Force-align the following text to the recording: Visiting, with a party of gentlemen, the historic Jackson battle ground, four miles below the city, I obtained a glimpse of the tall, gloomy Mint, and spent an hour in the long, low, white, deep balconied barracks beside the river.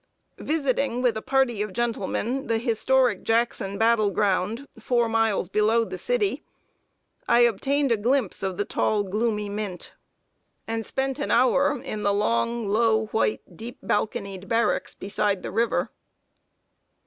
Visiting, 0.39 1.03
with 1.03 1.15
a 1.15 1.21
party 1.21 1.61
of 1.61 1.73
gentlemen, 1.73 2.47
the 2.47 2.57
historic 2.57 3.21
Jackson 3.21 3.77
battle 3.77 4.09
ground, 4.09 4.67
four 4.79 5.07
miles 5.07 5.47
below 5.47 5.85
the 5.85 5.99
city, 5.99 6.43
I 7.27 7.41
obtained 7.41 7.91
a 7.91 7.97
glimpse 7.97 8.41
of 8.41 8.57
the 8.57 8.65
tall, 8.65 9.03
gloomy 9.03 9.47
Mint, 9.47 9.93
and 10.65 10.83
spent 10.83 11.19
an 11.19 11.29
hour 11.29 11.79
in 11.79 12.01
the 12.01 12.13
long, 12.15 12.65
low, 12.67 13.05
white, 13.11 13.55
deep 13.55 13.77
balconied 13.83 14.47
barracks 14.47 14.95
beside 14.95 15.43
the 15.43 15.51
river. 15.51 15.91